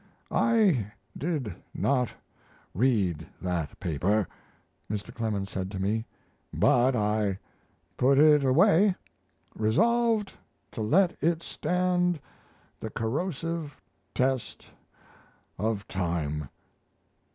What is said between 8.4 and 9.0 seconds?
away,